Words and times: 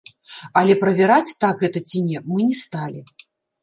Але 0.61 0.77
правяраць, 0.85 1.35
так 1.45 1.55
гэта 1.67 1.79
ці 1.89 2.05
не, 2.09 2.27
мы 2.35 2.51
не 2.51 2.55
сталі. 2.67 3.09